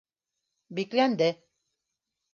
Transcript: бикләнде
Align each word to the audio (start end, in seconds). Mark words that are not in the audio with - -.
бикләнде 0.79 1.29